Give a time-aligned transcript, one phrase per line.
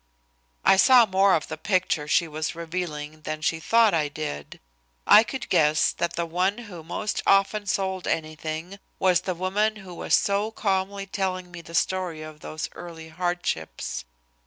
[0.65, 4.59] I saw more of the picture she was revealing than she thought I did.
[5.05, 9.93] I could guess that the one who most often sold anything was the woman who
[9.93, 14.05] was so calmly telling me the story of those early hardships.